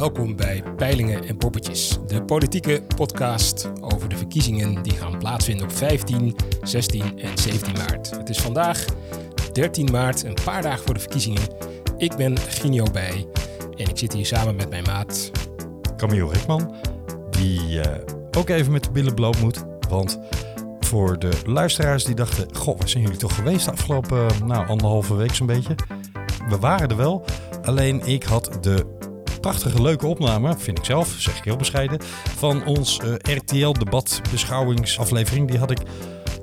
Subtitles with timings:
[0.00, 5.72] Welkom bij Peilingen en Poppetjes, de politieke podcast over de verkiezingen die gaan plaatsvinden op
[5.72, 8.10] 15, 16 en 17 maart.
[8.10, 8.84] Het is vandaag
[9.52, 11.42] 13 maart, een paar dagen voor de verkiezingen.
[11.96, 13.26] Ik ben Ginio Bij
[13.76, 15.30] en ik zit hier samen met mijn maat
[15.96, 16.74] Camille Rikman,
[17.30, 19.64] die eh, ook even met de billen bloot moet.
[19.88, 20.20] Want
[20.80, 25.14] voor de luisteraars die dachten, goh, waar zijn jullie toch geweest de afgelopen nou, anderhalve
[25.14, 25.74] week zo'n beetje?
[26.48, 27.24] We waren er wel,
[27.62, 28.98] alleen ik had de
[29.40, 31.98] prachtige leuke opname, vind ik zelf, zeg ik heel bescheiden,
[32.36, 35.48] van ons eh, RTL-debat beschouwingsaflevering.
[35.48, 35.78] Die had ik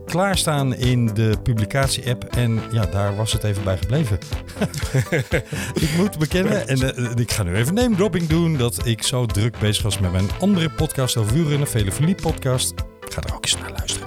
[0.06, 4.18] klaarstaan in de publicatie-app en ja, daar was het even bij gebleven.
[5.86, 9.26] ik moet bekennen, en eh, ik ga nu even name dropping doen, dat ik zo
[9.26, 12.74] druk bezig was met mijn andere podcast over Vele Verliep podcast.
[13.06, 14.07] Ik ga er ook eens naar luisteren.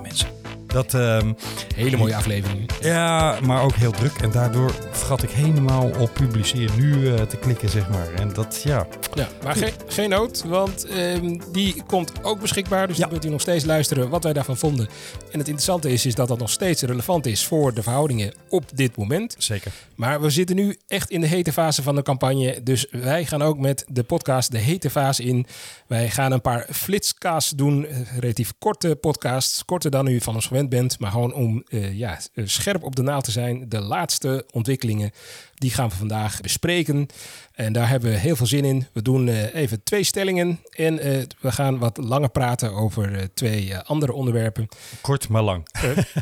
[0.73, 1.33] Dat, ehm,
[1.75, 2.71] hele mooie aflevering.
[2.81, 4.13] ja, maar ook heel druk.
[4.21, 8.13] En daardoor vergat ik helemaal op publiceer nu eh, te klikken, zeg maar.
[8.15, 8.87] En dat, ja.
[9.15, 12.87] Ja, maar geen, geen nood, want ehm, die komt ook beschikbaar.
[12.87, 13.03] Dus Ja.
[13.03, 14.87] dan kunt u nog steeds luisteren wat wij daarvan vonden.
[15.31, 18.65] En het interessante is, is dat dat nog steeds relevant is voor de verhoudingen op
[18.75, 19.35] dit moment.
[19.39, 19.73] Zeker.
[19.95, 22.61] Maar we zitten nu echt in de hete fase van de campagne.
[22.63, 25.47] Dus wij gaan ook met de podcast de hete fase in.
[25.87, 27.87] Wij gaan een paar flitscasts doen.
[28.21, 29.65] Relatief korte podcasts.
[29.65, 30.99] Korter dan u van ons gewend bent.
[30.99, 33.69] Maar gewoon om eh, ja, eh, scherp op de naald te zijn.
[33.69, 35.11] De laatste ontwikkelingen,
[35.55, 37.07] die gaan we vandaag bespreken.
[37.53, 38.87] En daar hebben we heel veel zin in.
[38.93, 40.61] We doen eh, even twee stellingen.
[40.71, 40.97] En
[41.41, 44.69] we gaan wat langer praten over twee andere onderwerpen.
[45.01, 45.67] Kort maar lang.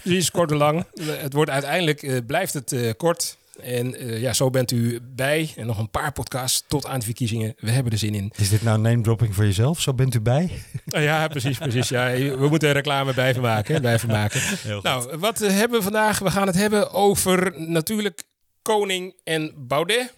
[0.03, 0.85] Precies, kort en lang.
[1.01, 3.37] Het wordt uiteindelijk, blijft het kort.
[3.61, 5.53] En eh, ja, zo bent u bij.
[5.57, 7.55] En nog een paar podcasts tot aan de verkiezingen.
[7.59, 8.33] We hebben er zin in.
[8.37, 9.81] Is dit nou name dropping voor jezelf?
[9.81, 10.63] Zo bent u bij?
[10.89, 11.89] Ah, ja, precies, precies.
[11.89, 13.81] Ja, we moeten er reclame bij maken.
[13.81, 14.41] Blijven maken.
[14.83, 16.19] Nou, wat hebben we vandaag?
[16.19, 18.23] We gaan het hebben over natuurlijk
[18.63, 20.15] Koning en Baudet.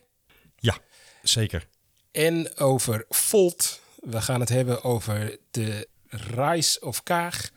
[0.56, 0.78] Ja,
[1.22, 1.66] zeker.
[2.12, 3.80] En over Volt.
[4.00, 7.50] We gaan het hebben over de Rise of Kaag.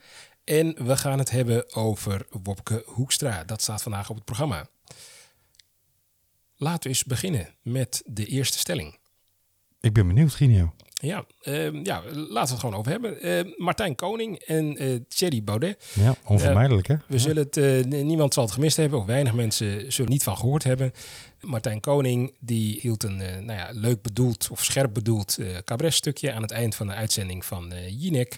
[0.43, 3.43] En we gaan het hebben over Wopke Hoekstra.
[3.43, 4.67] Dat staat vandaag op het programma.
[6.63, 8.97] Laten we eens beginnen met de eerste stelling.
[9.81, 10.73] Ik ben benieuwd, Ginio.
[10.93, 13.21] Ja, ehm, ja laten we het gewoon over hebben.
[13.21, 15.85] Ehm, Martijn Koning en eh Thierry Baudet.
[15.93, 16.95] Ja, onvermijdelijk hè?
[17.07, 20.37] We zullen het, eh, niemand zal het gemist hebben, of weinig mensen zullen niet van
[20.37, 20.91] gehoord hebben.
[21.45, 26.33] Martijn Koning die hield een eh, nou ja, leuk bedoeld of scherp bedoeld eh cabaretstukje
[26.33, 28.37] aan het eind van de uitzending van eh Jinek.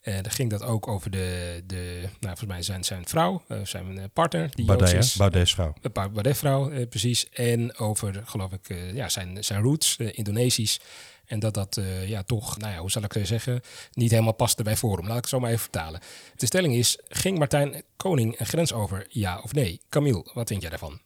[0.00, 4.10] Eh daar ging dat ook over de, de nou, volgens mij zijn, zijn vrouw, zijn
[4.12, 5.16] partner, die Baudet, is.
[5.16, 5.74] Baudet's vrouw.
[5.92, 7.28] Baudet-vrouw, eh, precies.
[7.28, 10.80] En over, geloof ik, ja, zijn, zijn roots, Indonesisch.
[11.26, 13.60] En dat dat ja, toch, nou ja, hoe zal ik zeggen,
[13.92, 15.06] niet helemaal paste bij Forum.
[15.06, 16.00] Laat ik het zo maar even vertalen.
[16.36, 19.80] De stelling is, ging Martijn Koning een grens over, ja of nee?
[19.88, 21.00] Camille, wat vind jij daarvan?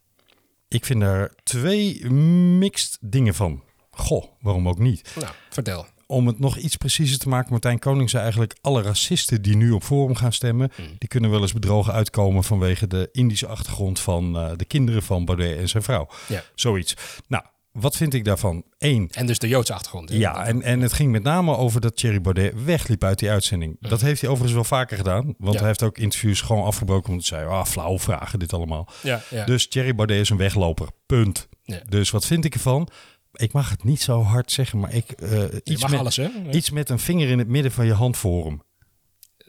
[0.69, 3.63] Ik vind daar twee mixed dingen van.
[3.91, 5.13] Goh, waarom ook niet?
[5.21, 5.87] Nou, vertel.
[6.07, 8.57] Om het nog iets preciezer te maken, Martijn Koning zei eigenlijk...
[8.61, 10.71] alle racisten die nu op Forum gaan stemmen...
[10.75, 10.95] Hmm.
[10.99, 12.45] die kunnen wel eens bedrogen uitkomen...
[12.45, 16.09] vanwege de Indische achtergrond van eh, de kinderen van Baudet en zijn vrouw.
[16.29, 16.43] Ja.
[16.55, 16.95] Zoiets.
[17.27, 17.45] Nou,
[17.79, 18.63] wat vind ik daarvan?
[18.79, 20.09] Eén, En dus de Joodse achtergrond.
[20.09, 20.17] hè?
[20.17, 23.77] Ja, en, en het ging met name over dat Thierry Baudet wegliep uit die uitzending.
[23.81, 25.25] Dat heeft hij overigens wel vaker gedaan.
[25.25, 25.53] Want Mhm.
[25.53, 25.59] Ja.
[25.59, 27.51] hij heeft ook interviews gewoon afgebroken omdat hij zei...
[27.51, 28.89] ah, flauw vragen dit allemaal.
[29.03, 29.45] ja, ja.
[29.45, 30.89] Dus Thierry Baudet is een wegloper.
[31.07, 31.49] Punt.
[31.89, 32.89] Dus wat vind ik ervan?
[33.33, 35.11] Ik mag het niet zo hard zeggen, maar ik...
[35.11, 36.29] eh, iets, met, alles, hè?
[36.51, 38.63] iets met een vinger in het midden van je hand voor hem.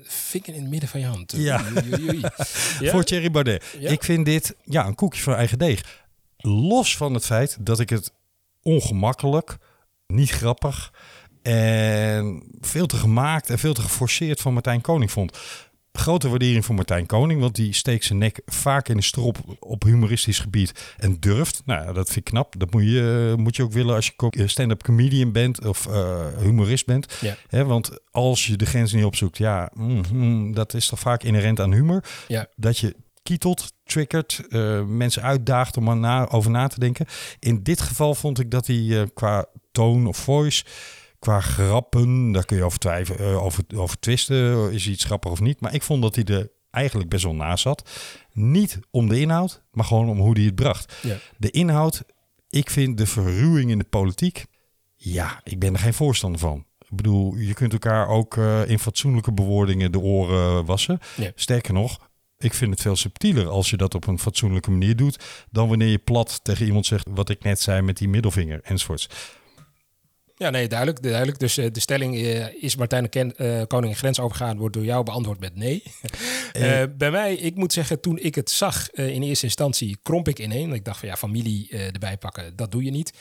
[0.04, 1.34] Vinger in het midden van je hand.
[1.38, 1.64] Ja.
[2.92, 3.64] Voor Thierry Baudet.
[3.80, 3.90] Ja.
[3.90, 6.06] Ik vind dit ja, een koekje van eigen deeg.
[6.38, 8.12] Los van het feit dat ik het
[8.68, 9.58] ongemakkelijk,
[10.08, 10.92] niet grappig
[11.42, 15.38] en veel te gemaakt en veel te geforceerd van Martijn Koning vond.
[15.92, 19.84] Grote waardering voor Martijn Koning, want die steekt zijn nek vaak in de strop op
[19.84, 21.62] humoristisch gebied en durft.
[21.66, 22.60] Nou, ja, dat vind ik knap.
[22.60, 26.86] Dat moet je, moet je ook willen als je stand-up comedian bent of eh, humorist
[26.86, 27.18] bent.
[27.50, 27.66] Ja.
[27.66, 31.60] Want als je de grens niet opzoekt, ja, mm, mm, dat is toch vaak inherent
[31.60, 32.48] aan humor Ja.
[32.56, 32.96] dat je
[33.28, 37.06] kietelt, triggert, eh, mensen uitdaagt om er na, over na te denken.
[37.40, 40.66] In dit geval vond ik dat hij eh, qua toon of voice,
[41.20, 45.40] qua grappen, daar kun je over twijfelen, eh, over, over twisten, is iets grappig of
[45.40, 45.60] niet.
[45.60, 47.90] Maar ik vond dat hij er eigenlijk best wel naast zat.
[48.32, 50.94] Niet om de inhoud, maar gewoon om hoe hij het bracht.
[51.02, 51.18] Ja.
[51.38, 52.04] De inhoud,
[52.50, 54.46] ik vind de verruwing in de politiek,
[54.96, 56.66] ja, ik ben er geen voorstander van.
[56.80, 58.38] Ik bedoel, je kunt elkaar ook
[58.68, 61.00] in fatsoenlijke bewoordingen de oren wassen.
[61.16, 61.32] Ja.
[61.36, 62.00] Sterker nog,
[62.38, 65.24] ik vind het veel subtieler als je dat op een fatsoenlijke manier doet...
[65.52, 69.08] dan wanneer je plat tegen iemand zegt wat ik net zei met die middelvinger enzovoorts.
[70.38, 71.04] Ja, nee, duidelijk.
[71.04, 71.40] duidelijk.
[71.40, 74.84] Dus eh, de stelling eh, is Martijn Ken, eh, Koning een grens overgaan, wordt door
[74.84, 75.84] jou beantwoord met nee.
[76.98, 80.74] Bij mij, ik moet zeggen, toen ik het zag in eerste instantie, kromp ik ineen.
[80.74, 83.14] Ik dacht van ja, familie erbij pakken, dat doe je niet.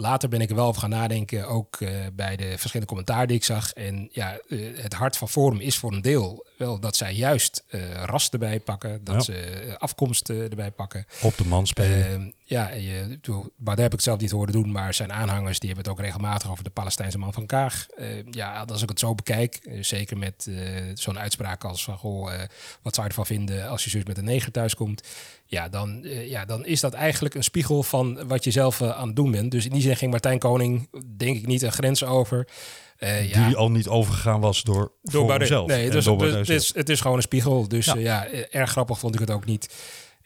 [0.00, 3.36] Later ben ik er wel over gaan nadenken, ook eh, bij de verschillende commentaar die
[3.36, 3.72] ik zag.
[3.72, 7.64] En ja, eh, het hart van Forum is voor een deel wel dat zij juist
[7.70, 9.20] uh, ras erbij pakken, dat Ja.
[9.20, 11.06] ze afkomst erbij pakken.
[11.22, 12.06] Op de man spelen.
[12.06, 13.18] Ehm, ja, je,
[13.56, 14.72] maar daar heb ik zelf niet horen doen.
[14.72, 17.86] Maar zijn aanhangers die hebben het ook regelmatig over de Palestijnse man van Kaag.
[17.96, 20.50] Ehm, ja, als ik het zo bekijk, zeker met
[20.94, 22.32] zo'n uitspraak als van goh,
[22.82, 25.02] wat zou je ervan vinden als je zus met een neger thuiskomt?
[25.46, 29.16] Ja, dan, ja, dan is dat eigenlijk een spiegel van wat je zelf aan het
[29.16, 29.50] doen bent.
[29.50, 32.48] Dus in die zin ging Martijn Koning, denk ik, niet een grens over.
[32.96, 35.66] Eh, ja, Die al niet overgegaan was door, door zelf.
[35.66, 37.68] Nee, En dus, door dus het, is, het gewoon een spiegel.
[37.68, 37.94] Dus Ja.
[37.94, 39.68] ja, ja eh, erg grappig vond ik het ook niet.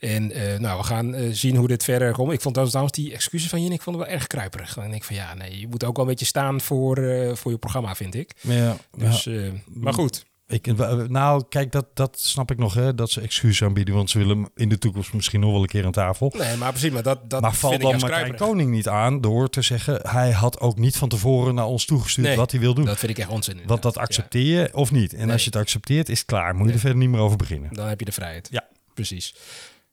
[0.02, 2.32] En eh, nou, we gaan eh, zien hoe dit verder komt.
[2.32, 4.76] Ik vond dat trouwens die excuses van Jin, ik vond het wel erg kruiperig.
[4.76, 7.34] En ik denk van ja, nee, je moet ook wel een beetje staan voor, eh,
[7.34, 8.32] voor je programma, vind ik.
[8.40, 8.76] Ja, ja.
[8.96, 10.24] Dus, eh, maar goed.
[10.46, 10.66] Ik,
[11.08, 13.94] nou, kijk, dat, dat snap ik nog, hè, dat ze excuses aanbieden.
[13.94, 16.32] Want ze willen in de toekomst misschien nog wel een keer aan tafel.
[16.38, 18.36] Nee, maar precies, maar dat, dat maar valt dan Martijn.
[18.36, 20.08] Koning niet aan door te zeggen...
[20.08, 22.84] hij had ook niet van tevoren naar ons toegestuurd Nee, wat hij wil doen.
[22.84, 23.60] Dat vind ik echt onzin.
[23.66, 25.12] Want dat accepteer je of niet.
[25.14, 25.32] En Nee.
[25.32, 26.54] als je het accepteert, is het klaar.
[26.54, 27.74] Moet je er verder niet meer over beginnen.
[27.74, 28.48] Dan heb je de vrijheid.
[28.50, 28.68] Ja.
[28.94, 29.34] Precies.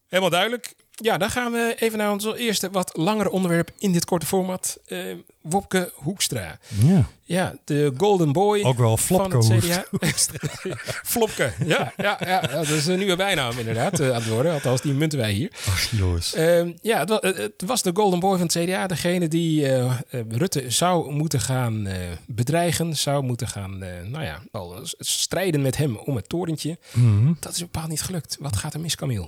[0.08, 0.74] Helemaal duidelijk.
[1.02, 4.80] Ja, dan gaan we even naar ons eerste wat langere onderwerp in dit korte format.
[4.86, 5.00] Eh,
[5.42, 6.60] Wopke Hoekstra.
[6.84, 7.06] Ja.
[7.24, 9.86] Ja, de golden boy Ook wel van Flopke het CDA.
[11.04, 14.54] Flopke, ja, ja, ja, ja, dat is een nieuwe bijnaam inderdaad eh, aan het worden.
[14.54, 15.52] Althans, die munten wij hier.
[15.68, 16.34] Ach, jongens.
[16.34, 18.88] Ehm, ja, het wa- het, het was de golden boy van het CDA.
[18.88, 19.92] Degene die eh, eh,
[20.30, 21.98] Rutte zou moeten gaan eh,
[22.28, 22.96] bedreigen.
[22.98, 26.78] Zou moeten gaan, eh, nou ja, al strijden met hem om het torentje.
[26.94, 27.34] Mhm.
[27.40, 28.38] Dat is bepaald niet gelukt.
[28.40, 29.28] Wat gaat er mis, Camille?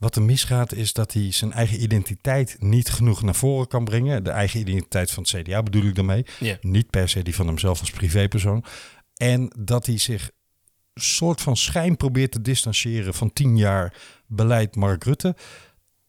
[0.00, 4.24] Wat er misgaat is dat hij zijn eigen identiteit niet genoeg naar voren kan brengen.
[4.24, 6.26] De eigen identiteit van het CDA bedoel ik daarmee.
[6.60, 8.64] Niet per se die van hemzelf als privépersoon.
[9.16, 10.30] En dat hij zich
[10.94, 13.94] soort van schijn probeert te distancieren van tien jaar
[14.26, 15.36] beleid Mark Rutte.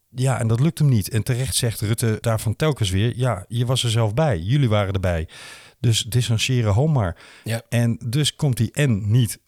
[0.09, 1.09] Ja, en dat lukt hem niet.
[1.09, 3.13] En terecht zegt Rutte daarvan telkens weer...
[3.15, 4.39] ja, je was er zelf bij.
[4.39, 5.27] Jullie waren erbij.
[5.79, 7.17] Dus distancieren hom maar.
[7.43, 7.61] Ja.
[7.69, 9.39] En dus komt hij en niet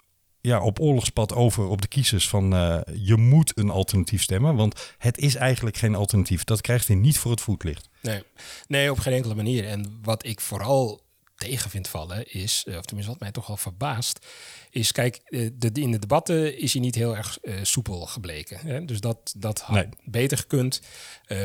[0.48, 2.56] ja, op oorlogspad over op de kiezers van...
[2.56, 4.56] eh, je moet een alternatief stemmen.
[4.56, 6.44] Want het is eigenlijk geen alternatief.
[6.44, 7.90] Dat krijgt hij niet voor het voetlicht.
[8.02, 8.24] Nee.
[8.68, 9.68] nee, op geen enkele manier.
[9.68, 11.02] En wat ik vooral
[11.36, 14.26] tegen vind vallen is, eh, of tenminste wat mij toch wel verbaast,
[14.70, 18.60] is kijk, eh, de, in de debatten is hij niet heel erg eh, soepel gebleken.
[18.60, 18.86] Hè?
[18.86, 19.90] Dus dat, dat had Nee.
[20.04, 20.82] beter gekund.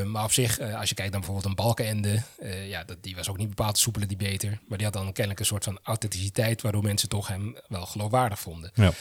[0.04, 2.22] Maar op zich, als je kijkt dan bijvoorbeeld een Balkenende,
[2.66, 4.60] ja, dat, die was ook niet bepaald soepele die beter.
[4.68, 8.40] Maar die had dan kennelijk een soort van authenticiteit, waardoor mensen toch hem wel geloofwaardig
[8.40, 8.70] vonden.
[8.74, 8.92] Ja.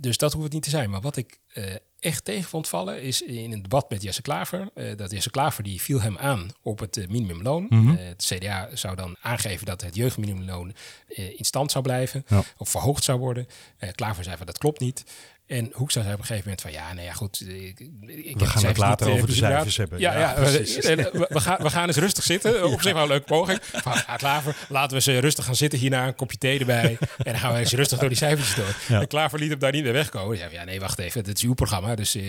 [0.00, 0.90] Dus dat hoeft het niet te zijn.
[0.90, 4.70] Maar wat ik eh, echt tegen vond vallen is in een debat met Jesse Klaver.
[4.74, 7.68] eh, dat Jesse Klaver die viel hem aan op het eh, minimumloon.
[7.70, 10.74] Eh, het CDA zou dan aangeven dat het jeugdminimumloon
[11.08, 12.24] in stand zou blijven.
[12.28, 12.42] Ja.
[12.56, 13.46] Of verhoogd zou worden.
[13.94, 15.04] Klaver zei van dat klopt niet.
[15.52, 17.44] En Hoekstra zei op een gegeven moment van ja, nou ja goed.
[17.48, 17.84] eh, Ik, de
[18.24, 19.98] gaan het cijfers later niet, eh, over de cijfers hebben.
[20.00, 20.76] Ja, Ja, ja, precies.
[20.86, 22.64] we, we, we gaan, we gaan eens rustig zitten.
[22.72, 23.58] Op zich wel een leuke poging.
[23.62, 26.98] Van, ja, Klaver, laten we ze rustig gaan zitten hierna, een kopje thee erbij.
[27.18, 28.76] En dan gaan we eens rustig door die cijfertjes door.
[28.88, 29.00] Ja.
[29.00, 30.38] En Klaver liet hem daar niet meer wegkomen.
[30.38, 31.94] Van, ja, nee, wacht even, dit is uw programma.
[31.94, 32.22] Dus eh,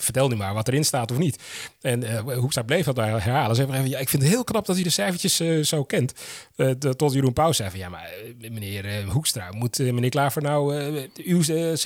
[0.00, 1.42] vertel nu maar wat erin staat of niet.
[1.80, 3.56] En eh Hoekstra bleef dat maar herhalen.
[3.56, 6.12] Ze even, ja, ik vind het heel knap dat hij de cijfertjes eh, zo kent.
[6.56, 8.08] Eh, tot Jeroen Pauw zei van, ja, maar
[8.40, 11.76] eh, meneer eh, Hoekstra, moet eh, meneer Klaver nou eh, uw eh,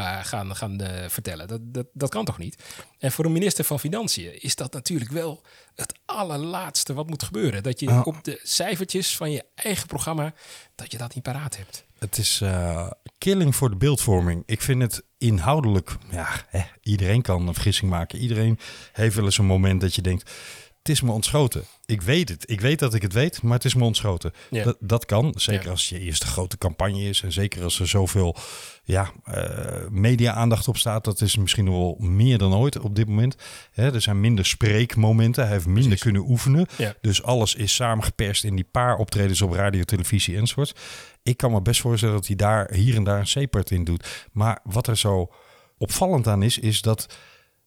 [0.00, 1.48] Gaan, gaan eh, vertellen?
[1.48, 2.62] Dat, dat, dat kan toch niet?
[2.98, 5.42] En voor een minister van Financiën is dat natuurlijk wel
[5.74, 7.62] het allerlaatste wat moet gebeuren.
[7.62, 10.32] Dat je op de cijfertjes van je eigen programma,
[10.74, 11.84] dat je dat niet paraat hebt.
[11.98, 14.42] Het is eh, killing voor de beeldvorming.
[14.46, 15.96] Ik vind het inhoudelijk...
[16.10, 18.18] Ja, hè, iedereen kan een vergissing maken.
[18.18, 18.58] Iedereen
[18.92, 20.30] heeft wel eens een moment dat je denkt...
[20.88, 21.64] Het is me ontschoten.
[21.86, 22.50] Ik weet het.
[22.50, 24.32] Ik weet dat ik het weet, maar het is me ontschoten.
[24.50, 24.64] Ja.
[24.64, 25.32] Dat, dat kan.
[25.36, 25.70] Zeker Ja.
[25.70, 27.22] als je eerste grote campagne is.
[27.22, 28.36] En zeker als er zoveel
[28.84, 31.04] ja, eh, media-aandacht op staat.
[31.04, 33.36] Dat is misschien wel meer dan ooit op dit moment.
[33.72, 35.42] Hè, er zijn minder spreekmomenten.
[35.42, 36.02] Hij heeft minder Precies.
[36.02, 36.66] kunnen oefenen.
[36.76, 36.94] Ja.
[37.00, 40.78] Dus alles is samengeperst in die paar optredens op radio, televisie enzovoort.
[41.22, 44.26] Ik kan me best voorstellen dat hij daar hier en daar een separt in doet.
[44.32, 45.32] Maar wat er zo
[45.78, 47.06] opvallend aan is, is dat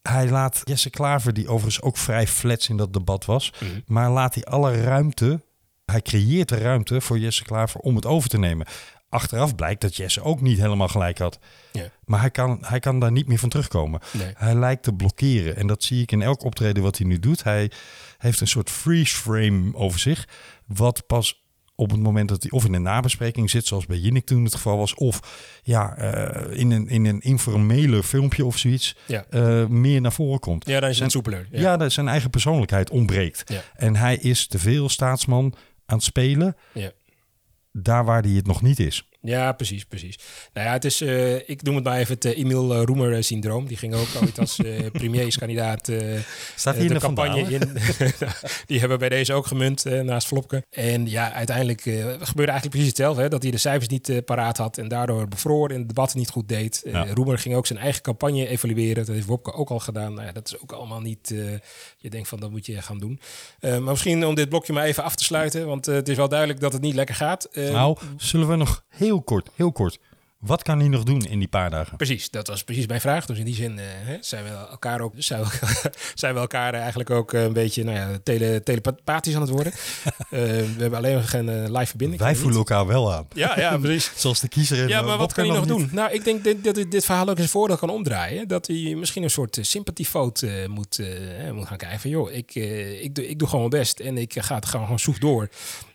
[0.02, 3.70] hij laat Jesse Klaver, die overigens ook vrij flats in dat debat was, Mhm.
[3.86, 5.40] maar laat hij alle ruimte,
[5.84, 8.66] hij creëert de ruimte voor Jesse Klaver om het over te nemen.
[9.08, 11.38] Achteraf blijkt dat Jesse ook niet helemaal gelijk had.
[11.72, 11.88] Ja.
[12.04, 14.00] Maar hij kan, hij kan daar niet meer van terugkomen.
[14.12, 14.32] Nee.
[14.36, 15.56] Hij lijkt te blokkeren.
[15.56, 17.42] En dat zie ik in elk optreden wat hij nu doet.
[17.42, 17.70] Hij
[18.18, 20.28] heeft een soort freeze frame over zich.
[20.66, 21.41] Wat pas
[21.74, 24.54] op het moment dat hij of in een nabespreking zit, zoals bij Jinnik toen het
[24.54, 25.20] geval was, of
[25.62, 29.24] ja, eh, in, een, in een informele filmpje of zoiets, Ja.
[29.30, 30.66] eh, meer naar voren komt.
[30.66, 31.48] Ja, dan is Zijn- het soepeler.
[31.50, 33.42] Ja, dat zijn eigen persoonlijkheid ontbreekt.
[33.52, 33.62] Ja.
[33.74, 35.54] En hij is te veel staatsman
[35.86, 36.90] aan het spelen Ja.
[37.72, 39.08] daar waar hij het nog niet is.
[39.24, 40.18] Ja, precies, precies.
[40.52, 43.66] Nou ja, het is, uh, ik noem het maar even het uh, Emiel uh, Roemer-syndroom.
[43.66, 44.60] Die ging ook ooit als
[44.92, 45.90] premierskandidaat
[46.54, 47.72] Staat hier de in de campagne in.
[48.66, 50.64] die hebben bij deze ook gemunt naast Flopke.
[50.70, 53.22] En ja, uiteindelijk gebeurde eigenlijk precies hetzelfde.
[53.22, 56.30] Hè, dat hij de cijfers niet paraat had en daardoor bevroor en het debat niet
[56.30, 56.82] goed deed.
[56.84, 57.06] Ja.
[57.14, 59.04] Roemer ging ook zijn eigen campagne evalueren.
[59.04, 60.14] Dat heeft Wopke ook al gedaan.
[60.14, 61.34] Nou ja, dat is ook allemaal niet...
[61.98, 63.20] je denkt van, dat moet je gaan doen.
[63.60, 65.66] maar misschien om dit blokje maar even af te sluiten.
[65.66, 67.48] Want het is wel duidelijk dat het niet lekker gaat.
[67.54, 69.98] nou, zullen we nog heel kort, heel kort.
[70.42, 71.96] Wat kan hij nog doen in die paar dagen?
[71.96, 73.26] Precies, dat was precies mijn vraag.
[73.26, 73.84] Dus in die zin uh,
[74.20, 75.48] zijn we elkaar ook, zijn we,
[76.14, 79.72] zijn we elkaar eigenlijk ook een beetje nou ja, tele, telepathisch aan het worden.
[79.72, 82.20] uh, we hebben alleen geen live verbinding.
[82.20, 83.26] Wij voelen elkaar wel aan.
[83.34, 84.12] Ja, ja, precies.
[84.16, 85.88] Zoals de kiezer in Ja, maar wat kan hij nog doen?
[85.92, 88.48] Nou, ik denk dat, dat dit, verhaal ook eens voordeel kan omdraaien.
[88.48, 90.98] Dat hij misschien een soort sympathiefoot moet,
[91.52, 92.00] moet gaan kijken.
[92.00, 92.54] Van, joh, ik,
[93.00, 95.48] ik, doe, ik doe gewoon mijn best en ik ga het gewoon, gewoon zoek door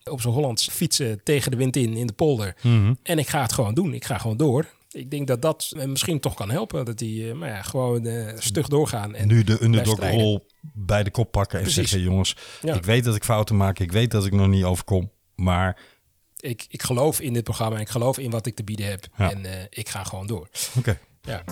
[0.10, 2.56] op zo'n Hollands fietsen tegen de wind in, in de polder.
[2.62, 2.94] Mhm.
[3.04, 3.94] En ik ga het gewoon doen.
[3.94, 4.66] Ik ga gewoon door.
[4.92, 6.86] Ik denk dat dat misschien toch kan helpen.
[6.86, 9.16] Dat die maar ja, gewoon uh, stug doorgaan.
[9.16, 11.90] En nu de underdog-rol bij de kop pakken en Precies.
[11.90, 12.10] zeggen...
[12.10, 12.74] jongens, Ja.
[12.74, 13.80] ik weet dat ik fouten maak.
[13.80, 15.12] Ik weet dat ik nog niet overkom.
[15.36, 15.80] Maar
[16.38, 17.80] ik, ik geloof in dit programma.
[17.80, 19.08] Ik geloof in wat ik te bieden heb.
[19.18, 19.32] Ja.
[19.32, 20.50] En uh, ik ga gewoon door.
[20.78, 21.00] oké.
[21.22, 21.44] Ja.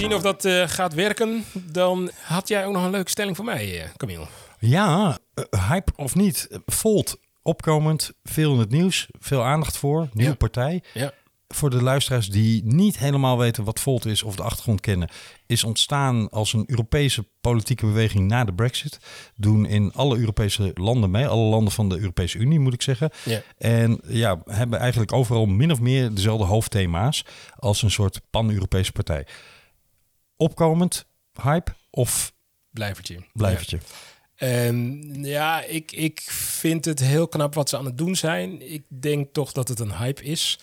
[0.00, 1.44] Zien of dat eh, gaat werken.
[1.52, 4.26] Dan had jij ook nog een leuke stelling voor mij, eh, Camille.
[4.58, 6.48] Ja, eh, hype of niet.
[6.66, 10.08] Volt, opkomend, veel in het nieuws, veel aandacht voor.
[10.12, 10.36] Nieuwe Ja.
[10.36, 10.82] partij.
[10.94, 11.12] Ja.
[11.48, 15.10] Voor de luisteraars die niet helemaal weten wat Volt is of de achtergrond kennen,
[15.46, 18.98] is ontstaan als een Europese politieke beweging na de Brexit.
[19.36, 23.10] Doen in alle Europese landen mee, alle landen van de Europese Unie moet ik zeggen.
[23.24, 23.42] Ja.
[23.58, 27.24] En ja, hebben eigenlijk overal min of meer dezelfde hoofdthema's
[27.56, 29.26] als een soort pan-Europese partij.
[30.40, 31.06] Opkomend,
[31.42, 32.32] hype of
[32.70, 33.24] Blijvertje.
[33.32, 33.78] blijvertje?
[34.36, 38.72] Ehm, ja, ik, ik vind het heel knap wat ze aan het doen zijn.
[38.72, 40.58] Ik denk toch dat het een hype is.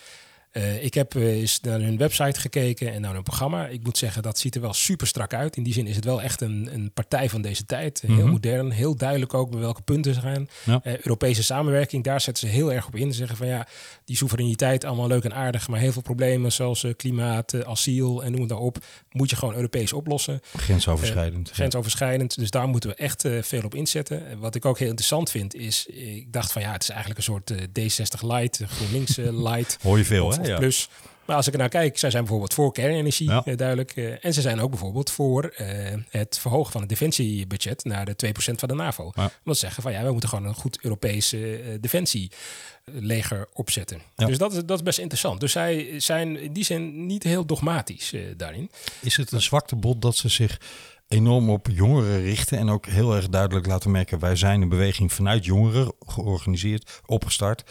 [0.57, 3.67] Eh, ik heb eh, eens naar hun website gekeken en naar hun programma.
[3.67, 5.55] Ik moet zeggen, dat ziet er wel super strak uit.
[5.57, 8.03] In die zin is het wel echt een, een partij van deze tijd.
[8.07, 8.29] Heel Mhm.
[8.29, 10.47] modern, heel duidelijk ook met welke punten ze gaan.
[10.63, 10.79] Ja.
[10.83, 13.11] Eh, Europese samenwerking, daar zetten ze heel erg op in.
[13.11, 13.67] Ze zeggen van ja,
[14.05, 18.41] die soevereiniteit allemaal leuk en aardig, maar heel veel problemen zoals klimaat, asiel en noem
[18.41, 18.77] het maar op,
[19.11, 20.39] moet je gewoon Europees oplossen.
[20.55, 21.49] Grensoverschrijdend.
[21.53, 22.35] Grensoverschrijdend.
[22.39, 24.27] Dus daar moeten we echt veel op inzetten.
[24.27, 25.85] En wat ik ook heel interessant vind, is...
[25.85, 29.15] Ik dacht van ja, het is eigenlijk een soort eh, D60 Light, GroenLinks
[29.49, 29.77] Light.
[29.81, 30.46] Hoor je veel, hè?
[30.47, 30.57] Ja.
[30.57, 30.89] plus.
[31.25, 33.41] Maar als ik er naar kijk, zij zijn bijvoorbeeld voor kernenergie, Ja.
[33.45, 33.91] eh, duidelijk.
[33.95, 38.15] eh, en ze zijn ook bijvoorbeeld voor eh, het verhogen van het defensiebudget naar de
[38.15, 39.11] 2% van de NAVO.
[39.15, 39.21] Ja.
[39.21, 44.01] Omdat ze zeggen van ja, we moeten gewoon een goed Europese eh, defensieleger opzetten.
[44.15, 44.25] Ja.
[44.25, 45.39] Dus dat is, dat is best interessant.
[45.39, 48.71] Dus zij zijn in die zin niet heel dogmatisch daarin.
[49.01, 50.59] Is het een zwaktebod dat ze zich
[51.07, 55.13] enorm op jongeren richten en ook heel erg duidelijk laten merken: wij zijn een beweging
[55.13, 57.63] vanuit jongeren georganiseerd, opgestart.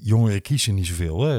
[0.00, 1.20] Jongeren kiezen niet zoveel.
[1.20, 1.32] Hè.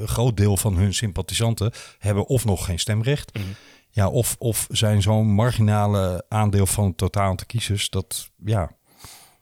[0.00, 3.44] Een groot deel van hun sympathisanten hebben of nog geen stemrecht, Mhm.
[3.90, 7.90] ja, of, of zijn zo'n marginale aandeel van het totaal aantal kiezers.
[7.90, 8.70] Dat ja,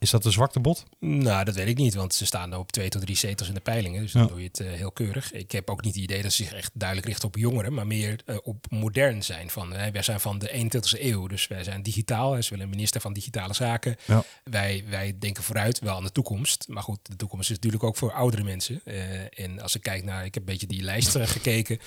[0.00, 0.84] is dat een zwaktebod?
[1.00, 3.60] Nou, dat weet ik niet, want ze staan op twee tot drie zetels in de
[3.60, 4.02] peilingen.
[4.02, 4.28] Dus dan Ja.
[4.28, 5.32] doe je het eh, heel keurig.
[5.32, 7.86] Ik heb ook niet het idee dat ze zich echt duidelijk richten op jongeren, maar
[7.86, 9.50] meer eh, op modern zijn.
[9.50, 12.32] Van, eh, wij zijn van de 21ste eeuw, dus wij zijn digitaal.
[12.32, 13.96] Hè, Ze willen een minister van Digitale Zaken.
[14.06, 14.24] Ja.
[14.44, 16.64] Wij, wij denken vooruit, wel aan de toekomst.
[16.68, 18.82] Maar goed, de toekomst is natuurlijk ook voor oudere mensen.
[19.34, 21.78] En als ik kijk naar, ik heb een beetje die lijst gekeken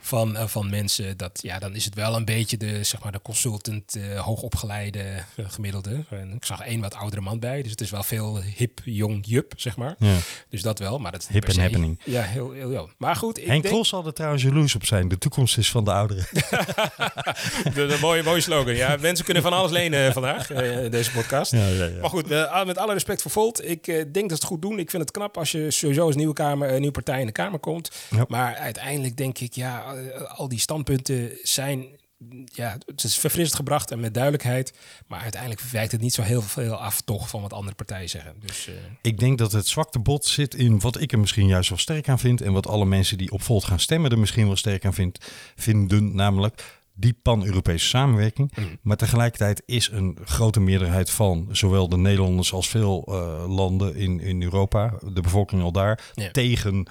[0.00, 1.16] van, van mensen.
[1.16, 6.04] Dat, ja, dan is het wel een beetje de, zeg maar, de consultant, hoogopgeleide gemiddelde.
[6.10, 9.24] En ik zag één wat oudere man bij, dus het is wel veel hip, jong,
[9.26, 9.94] jup, zeg maar.
[9.98, 10.16] Ja.
[10.48, 12.00] Dus dat wel, maar dat is Hip en happening.
[12.04, 12.90] Ja, heel, heel, heel.
[12.98, 13.86] Maar goed, ik Henk denk...
[13.86, 15.08] Zal er trouwens jaloers op zijn.
[15.08, 16.26] De toekomst is van de ouderen.
[17.74, 18.74] De, de mooie, mooie slogan.
[18.74, 21.52] Ja, mensen kunnen van alles lenen vandaag, eh, deze podcast.
[21.52, 22.00] ja, ja, ja.
[22.00, 23.68] Maar goed, eh, met alle respect voor Volt.
[23.68, 24.78] Ik eh, denk dat ze het goed doen.
[24.78, 27.32] Ik vind het knap als je sowieso als nieuwe, kamer, eh, nieuwe partij in de
[27.32, 27.90] Kamer komt.
[28.10, 28.24] Ja.
[28.28, 31.98] Maar uiteindelijk denk ik, ja, eh, al die standpunten zijn...
[32.44, 34.72] Ja, het is verfrissend gebracht en met duidelijkheid.
[35.06, 38.34] Maar uiteindelijk wijkt het niet zo heel veel af toch van wat andere partijen zeggen.
[38.40, 41.78] Dus eh, Ik denk dat het zwaktebod zit in wat ik er misschien juist wel
[41.78, 42.40] sterk aan vind.
[42.40, 45.32] En wat alle mensen die op Volt gaan stemmen er misschien wel sterk aan vindt,
[45.56, 46.14] vinden.
[46.14, 48.52] Namelijk die pan-Europese samenwerking.
[48.56, 48.78] Mm.
[48.82, 54.20] Maar tegelijkertijd is een grote meerderheid van zowel de Nederlanders als veel eh, landen in,
[54.20, 56.30] in Europa, de bevolking al daar, Ja.
[56.30, 56.86] tegen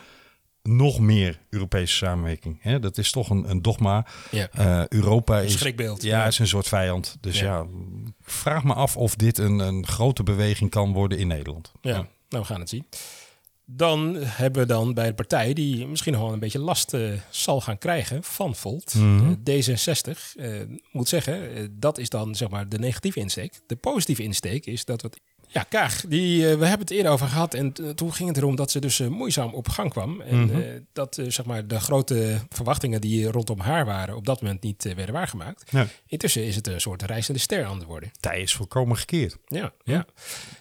[0.76, 2.58] nog meer Europese samenwerking.
[2.62, 4.06] Hè, dat is toch een, een dogma.
[4.32, 6.02] ja, Eh, Europa een is schrikbeeld.
[6.04, 7.18] ja, is een soort vijand.
[7.22, 7.46] Dus Ja.
[7.46, 7.66] ja,
[8.22, 11.72] vraag me af of dit een, een grote beweging kan worden in Nederland.
[11.82, 12.86] Ja, nou we gaan het zien.
[13.72, 17.14] dan hebben we dan bij de partij die misschien nog wel een beetje last uh,
[17.30, 19.30] zal gaan krijgen van Volt, Mhm.
[19.30, 20.62] uh, D66, uh,
[20.92, 23.54] moet zeggen, dat is dan zeg maar de negatieve insteek.
[23.68, 25.10] De positieve insteek is dat we
[25.52, 27.54] ja, Kaag, die, uh, we hebben het eerder over gehad.
[27.54, 30.22] En toen ging het erom dat ze dus uh, moeizaam op gang kwam.
[30.22, 30.62] En Mhm.
[30.94, 34.16] dat zeg maar de grote verwachtingen die rondom haar waren...
[34.16, 35.72] op dat moment niet werden waargemaakt.
[36.08, 38.12] Intussen is het een soort reizende ster aan het worden.
[38.20, 39.38] Tij is volkomen gekeerd.
[39.48, 40.06] Ja, ja.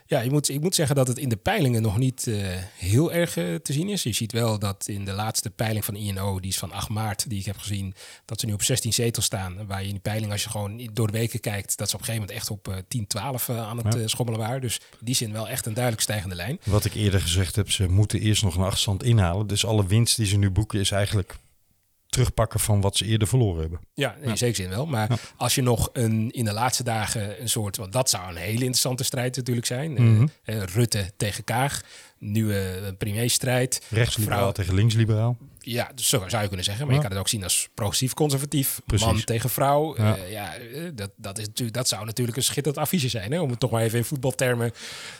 [0.08, 2.46] Ja je moet, ik moet zeggen dat het in de peilingen nog niet uh,
[2.76, 4.02] heel erg uh, te zien is.
[4.02, 7.28] Je ziet wel dat in de laatste peiling van INO, die is van 8 maart,
[7.28, 9.66] die ik heb gezien, dat ze nu op 16 zetels staan.
[9.66, 12.00] Waar je in die peiling, als je gewoon door de weken kijkt, dat ze op
[12.00, 14.06] een gegeven moment echt op uh, 10, 12 aan het ja.
[14.06, 14.60] schommelen waren.
[14.60, 16.60] Dus in die zin wel echt een duidelijk stijgende lijn.
[16.64, 19.46] Wat ik eerder gezegd heb, ze moeten eerst nog een achterstand inhalen.
[19.46, 21.38] Dus alle winst die ze nu boeken is eigenlijk
[22.08, 23.80] terugpakken van wat ze eerder verloren hebben.
[23.94, 24.36] Ja, in ja.
[24.36, 24.86] zeker zin wel.
[24.86, 25.16] Maar ja.
[25.36, 27.76] als je nog een, in de laatste dagen een soort...
[27.76, 29.90] Want dat zou een hele interessante strijd natuurlijk zijn.
[29.90, 30.30] Mm -hmm.
[30.44, 31.82] uh, Rutte tegen Kaag.
[32.18, 33.86] Nieuwe premierstrijd.
[33.90, 34.52] Rechtsliberaal vrouw...
[34.52, 35.36] tegen linksliberaal.
[35.58, 36.86] Ja, dus zo zou je kunnen zeggen.
[36.86, 37.00] Maar Ja.
[37.00, 38.80] je kan het ook zien als progressief-conservatief.
[39.00, 39.96] Man tegen vrouw.
[39.96, 40.16] Ja.
[40.16, 40.52] Uh, ja,
[40.94, 43.32] dat, dat, is natuurlijk, dat zou natuurlijk een schitterend affiche zijn.
[43.32, 43.40] Hè?
[43.40, 44.72] Om het toch maar even in voetbaltermen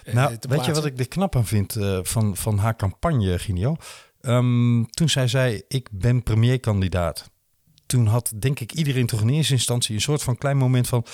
[0.04, 3.38] uh, Nou, te weet je wat ik er knap aan vind van, van haar campagne,
[3.38, 3.76] Ginio?
[4.21, 7.31] Um, toen zij zei, ik ben premierkandidaat.
[7.87, 11.05] Toen had, denk ik, iedereen toch in eerste instantie een soort van klein moment van...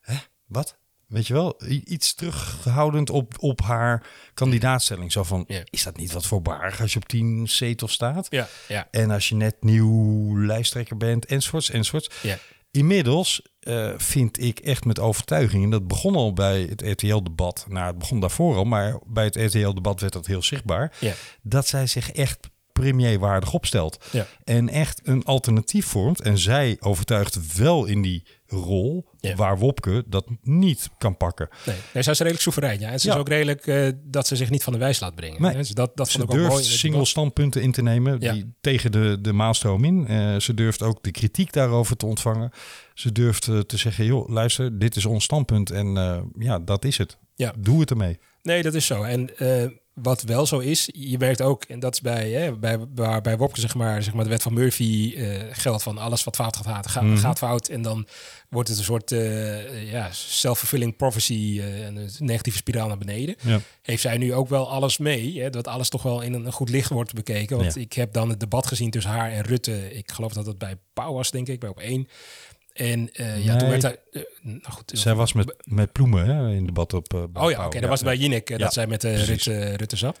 [0.00, 0.78] Hè, wat?
[1.06, 5.12] Weet je wel, iets terughoudend op, op haar kandidaatstelling.
[5.12, 5.62] Zo van, Ja.
[5.70, 8.26] is dat niet wat voorbarig als je op tien zetels staat?
[8.30, 12.10] Ja, ja, En als je net nieuw lijsttrekker bent, enzovoorts, enzovoorts.
[12.22, 12.38] ja.
[12.70, 17.86] Inmiddels uh, vind ik echt met overtuiging, en dat begon al bij het RTL-debat, nou
[17.86, 21.12] het begon daarvoor al, maar bij het RTL-debat werd dat heel zichtbaar, Ja.
[21.42, 24.04] dat zij zich echt premierwaardig opstelt.
[24.12, 24.26] Ja.
[24.44, 26.20] En echt een alternatief vormt.
[26.20, 29.34] En zij overtuigt wel in die rol Ja.
[29.34, 31.48] waar Wopke dat niet kan pakken.
[31.66, 32.80] Nee, nee, zij is redelijk soeverein.
[32.80, 32.90] Ja.
[32.90, 33.14] En ze Ja.
[33.14, 35.42] is ook redelijk eh, dat ze zich niet van de wijs laat brengen.
[35.42, 35.54] Nee.
[35.56, 36.64] Dus dat, dat Ze durft mooi.
[36.64, 40.06] single standpunten in te nemen die tegen de, de maalstroom in.
[40.06, 42.50] Eh, ze durft ook de kritiek daarover te ontvangen.
[42.94, 45.86] Ze durft eh, te zeggen, joh, luister, dit is ons standpunt en
[46.38, 47.18] ja, dat is het.
[47.34, 47.52] Ja.
[47.58, 48.18] Doe het ermee.
[48.42, 49.02] Nee, dat is zo.
[49.02, 49.30] En
[50.02, 53.36] wat wel zo is, je merkt ook, en dat is bij, hè, bij, waar bij
[53.36, 56.56] Wopke zeg maar, zeg maar de wet van Murphy eh, geldt van alles wat fout
[56.56, 57.16] gaat, gaat, Mhm.
[57.16, 57.68] gaat fout.
[57.68, 58.06] En dan
[58.48, 63.34] wordt het een soort eh, ja, self-fulfilling prophecy, en een negatieve spiraal naar beneden.
[63.42, 63.60] Ja.
[63.82, 66.68] Heeft zij nu ook wel alles mee, hè, dat alles toch wel in een goed
[66.68, 67.56] licht wordt bekeken.
[67.58, 67.80] Want Ja.
[67.80, 69.94] ik heb dan het debat gezien tussen haar en Rutte.
[69.94, 72.08] Ik geloof dat het bij Pauw was, denk ik, bij op één.
[72.72, 73.96] En eh, ja, toen werd hij...
[74.12, 77.14] eh, nou goed, Zij was met, met Ploemen hè, in debat op...
[77.14, 77.80] eh, Oh ja, oké.
[77.80, 79.04] dat was bij Jinek dat zij met.
[79.04, 80.18] Rutte, Rutte zat.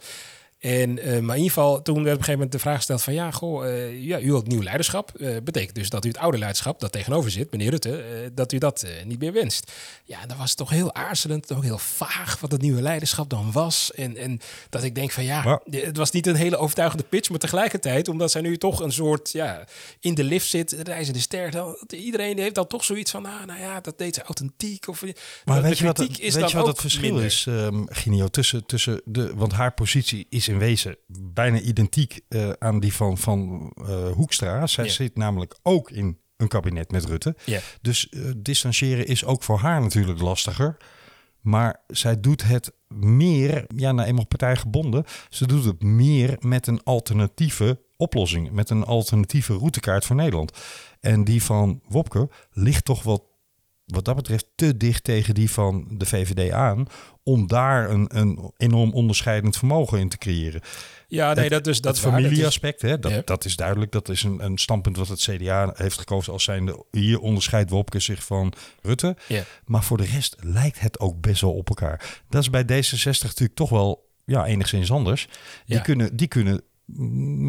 [0.60, 3.02] En, eh, maar in ieder geval, toen werd op een gegeven moment de vraag gesteld
[3.02, 3.12] van...
[3.12, 5.12] ja, goh, eh, ja, u had nieuw leiderschap.
[5.16, 8.30] Eh, betekent dus dat u het oude leiderschap dat tegenover zit, meneer Rutte...
[8.34, 9.72] dat u dat niet meer wenst.
[10.04, 13.92] Ja, dat was toch heel aarzelend, ook heel vaag wat het nieuwe leiderschap dan was.
[13.94, 17.30] En, en dat ik denk van ja, Maar- het was niet een hele overtuigende pitch...
[17.30, 19.64] maar tegelijkertijd, omdat zij nu toch een soort ja,
[20.00, 20.72] in de lift zit...
[20.72, 23.26] reizende ster, dan, iedereen heeft dan toch zoiets van...
[23.26, 24.88] ah, nou ja, dat deed ze authentiek.
[24.88, 25.02] Of,
[25.44, 27.46] Maar weet je wat, het, kritiek is weet dan je wat ook het verschil is,
[27.48, 29.34] um, Ginio, tussen, tussen de...
[29.34, 34.66] Want haar positie is in wezen bijna identiek eh, aan die van, van eh, Hoekstra.
[34.66, 37.36] Zij zit namelijk ook in een kabinet met Rutte.
[37.80, 40.76] Dus eh, distancieren is ook voor haar natuurlijk lastiger.
[41.40, 45.04] Maar zij doet het meer, ja, nou eenmaal partijgebonden.
[45.28, 48.50] Ze doet het meer met een alternatieve oplossing.
[48.50, 50.52] Met een alternatieve routekaart voor Nederland.
[51.00, 53.22] En die van Wopke ligt toch wat,
[53.90, 56.86] wat dat betreft te dicht tegen die van de VVD aan.
[57.22, 60.60] Om daar een, een enorm onderscheidend vermogen in te creëren.
[61.08, 61.80] Ja, nee, Het- dat, dat het is.
[61.80, 63.22] Dat familieaspect, hè, dat, Ja.
[63.24, 63.92] dat is duidelijk.
[63.92, 66.84] Dat is een, een standpunt wat het CDA heeft gekozen als zijnde...
[66.90, 69.16] hier onderscheidt Wopke zich van Rutte.
[69.28, 69.42] Ja.
[69.64, 72.20] Maar voor de rest lijkt het ook best wel op elkaar.
[72.28, 75.28] Dat is bij D66 natuurlijk toch wel ja, enigszins anders.
[75.66, 75.82] Die, Ja.
[75.82, 76.62] kunnen, die kunnen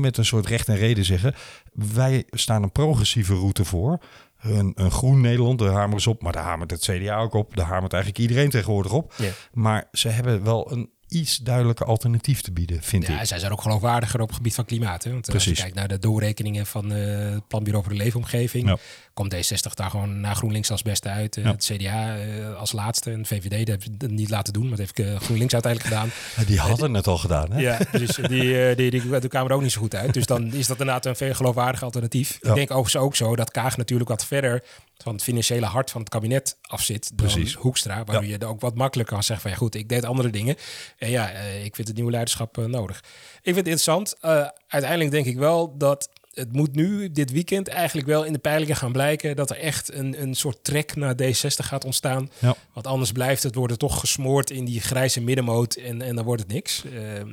[0.02, 1.34] met een soort recht en reden zeggen...
[1.74, 4.00] wij staan een progressieve route voor...
[4.42, 6.22] Een, een groen Nederland, daar hameren ze op.
[6.22, 7.56] Maar daar hamert het CDA ook op.
[7.56, 9.14] Daar hamert eigenlijk iedereen tegenwoordig op.
[9.54, 13.26] Maar ze hebben wel een iets duidelijker alternatief te bieden, vind Ja, ik.
[13.28, 15.04] zij zijn ook geloofwaardiger op het gebied van klimaat.
[15.04, 15.12] Hè?
[15.12, 15.60] Want eh, als je Precies.
[15.74, 18.78] kijkt naar de doorrekeningen van eh, het Planbureau voor de Leefomgeving, Ja.
[19.14, 21.38] komt D60 daar gewoon na GroenLinks als beste uit.
[21.38, 21.52] Eh, Ja.
[21.52, 22.16] Het CDA
[22.54, 25.94] als laatste en de VVD, dat het niet laten doen, maar dat heeft GroenLinks uiteindelijk
[25.94, 26.10] gedaan.
[26.38, 27.60] Ja, die hadden het al gedaan, hè?
[27.60, 30.14] Ja, dus die, die, die, die kwamen er ook niet zo goed uit.
[30.14, 32.38] Dus dan is dat inderdaad een veel geloofwaardig alternatief.
[32.42, 32.50] Ja.
[32.50, 34.64] Ik denk ook, ook zo dat Kaag natuurlijk wat verder
[35.02, 37.54] van het financiële hart van het kabinet afzit dan Precies.
[37.54, 38.04] Hoekstra.
[38.04, 40.56] Waardoor je er ook wat makkelijker kan zeggen van ja goed, ik deed andere dingen.
[40.98, 42.98] En ja, eh, ik vind het nieuwe leiderschap eh, nodig.
[42.98, 44.16] Ik vind het interessant.
[44.20, 48.40] Eh, uiteindelijk denk ik wel dat het moet nu, dit weekend, eigenlijk wel in de
[48.40, 52.30] peilingen gaan blijken dat er echt een, een soort trek naar D60 gaat ontstaan.
[52.40, 52.56] Ja.
[52.74, 56.42] Want anders blijft het worden toch gesmoord in die grijze middenmoot en, en dan wordt
[56.42, 56.84] het niks.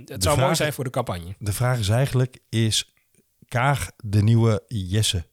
[0.05, 1.35] Het zou mooi zijn voor de campagne.
[1.39, 2.93] De vraag is eigenlijk, is
[3.49, 5.27] Kaag de nieuwe Jesse?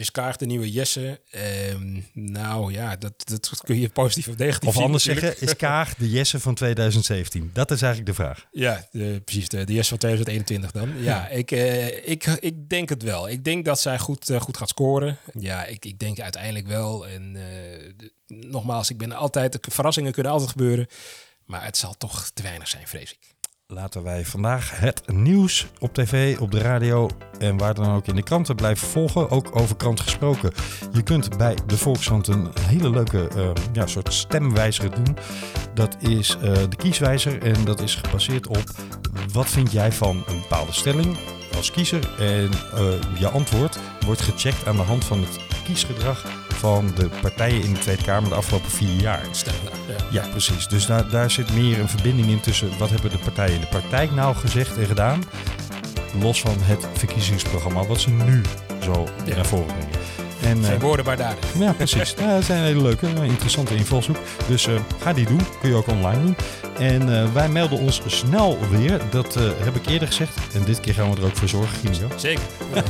[0.00, 1.20] Is Kaag de nieuwe Jesse?
[1.30, 5.94] Ehm, nou ja, dat, dat kun je positief of negatief Of anders zeggen, is Kaag
[5.94, 7.50] de Jesse van 2017?
[7.52, 8.46] Dat is eigenlijk de vraag.
[8.50, 9.48] Ja, de, precies.
[9.48, 11.02] De, de Jesse van 2021 dan.
[11.02, 13.28] Ja, ik, eh, ik, ik denk het wel.
[13.28, 15.18] Ik denk dat zij goed, eh, goed gaat scoren.
[15.38, 17.06] Ja, ik, ik denk uiteindelijk wel.
[17.08, 19.58] En eh, de- nogmaals, ik ben altijd...
[19.60, 20.86] Verrassingen kunnen altijd gebeuren.
[21.44, 23.18] Maar het zal toch te weinig zijn, vrees ik.
[23.72, 28.14] Laten wij vandaag het nieuws op tv, op de radio en waar dan ook in
[28.14, 29.30] de kranten blijven volgen.
[29.30, 30.52] Ook over krant gesproken.
[30.92, 35.16] Je kunt bij de Volkskrant een hele leuke eh, ja, soort stemwijzer doen.
[35.74, 38.64] Dat is eh, de kieswijzer en dat is gebaseerd op
[39.32, 41.18] wat vind jij van een bepaalde stelling
[41.56, 42.00] als kiezer.
[42.18, 42.82] En eh,
[43.18, 47.78] je antwoord wordt gecheckt aan de hand van het kiesgedrag van de partijen in de
[47.78, 49.22] Tweede Kamer de afgelopen vier jaar.
[50.10, 50.68] Ja, precies.
[50.68, 53.66] Dus daar, daar zit meer een verbinding in tussen wat hebben de partijen in de
[53.66, 55.22] praktijk nou gezegd en gedaan.
[56.20, 58.42] Los van het verkiezingsprogramma wat ze nu
[58.82, 59.34] zo Ja.
[59.34, 59.98] naar voren brengen.
[60.42, 61.34] En, Geen eh, woorden maar daar.
[61.58, 62.14] ja, precies.
[62.20, 64.16] Ja, dat zijn een hele leuke, interessante invalshoek.
[64.48, 65.40] Dus eh, ga die doen.
[65.60, 66.36] Kun je ook online doen.
[66.78, 69.00] En eh, wij melden ons snel weer.
[69.10, 70.38] Dat heb ik eerder gezegd.
[70.54, 72.06] En dit keer gaan we er ook voor zorgen, Gino.
[72.16, 72.42] Zeker.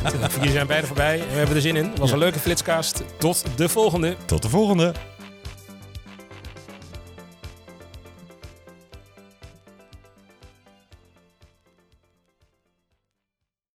[0.03, 1.17] Verkiezingen zijn bijna voorbij.
[1.31, 1.83] We hebben er zin in.
[1.89, 2.13] Het was Ja.
[2.13, 3.03] een leuke flitscast.
[3.17, 4.15] Tot de volgende.
[4.25, 4.93] Tot de volgende.